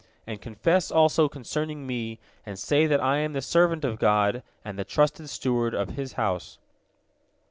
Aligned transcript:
And 0.25 0.41
confess 0.41 0.89
also 0.89 1.29
concerning 1.29 1.85
me, 1.85 2.17
and 2.43 2.57
say 2.57 2.87
that 2.87 2.99
I 3.03 3.17
am 3.17 3.33
the 3.33 3.39
servant 3.43 3.85
of 3.85 3.99
God 3.99 4.41
and 4.65 4.79
the 4.79 4.83
trusted 4.83 5.29
steward 5.29 5.75
of 5.75 5.89
His 5.89 6.13
house." 6.13 6.57